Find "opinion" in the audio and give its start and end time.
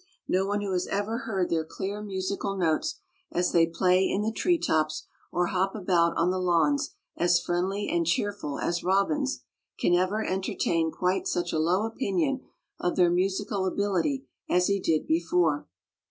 11.85-12.41